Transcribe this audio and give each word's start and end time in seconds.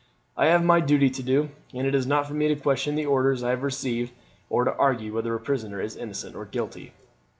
I 0.35 0.47
have 0.47 0.63
my 0.65 0.79
duty 0.79 1.11
to 1.11 1.21
do, 1.21 1.49
and 1.75 1.85
it's 1.85 2.07
not 2.07 2.25
for 2.27 2.33
me 2.33 2.47
to 2.47 2.55
question 2.55 2.95
the 2.95 3.05
orders 3.05 3.43
I 3.43 3.51
have 3.51 3.61
received, 3.61 4.13
or 4.49 4.63
to 4.63 4.75
argue 4.75 5.13
whether 5.13 5.35
a 5.35 5.39
prisoner 5.39 5.79
is 5.79 5.95
innocent 5.95 6.35
or 6.35 6.45
guilty." 6.45 6.93